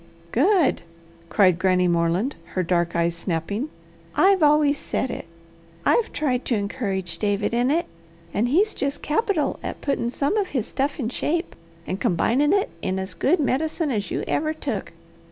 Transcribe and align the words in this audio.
"Good!" 0.31 0.81
cried 1.29 1.59
Granny 1.59 1.87
Moreland, 1.87 2.35
her 2.55 2.63
dark 2.63 2.95
eyes 2.95 3.15
snapping. 3.15 3.69
"I've 4.15 4.41
always 4.41 4.79
said 4.79 5.11
it! 5.11 5.27
I've 5.85 6.11
tried 6.11 6.43
to 6.45 6.55
encourage 6.57 7.19
David 7.19 7.53
in 7.53 7.69
it. 7.69 7.85
And 8.33 8.49
he's 8.49 8.73
just 8.73 9.03
capital 9.03 9.59
at 9.61 9.81
puttin' 9.81 10.09
some 10.09 10.37
of 10.37 10.47
his 10.57 10.65
stuff 10.65 10.99
in 10.99 11.09
shape, 11.09 11.55
and 11.85 11.99
combinin' 12.01 12.51
it 12.51 12.71
in 12.81 12.97
as 12.97 13.13
good 13.13 13.39
medicine 13.39 13.91
as 13.91 14.09
you 14.09 14.23
ever 14.25 14.55
took. 14.55 14.91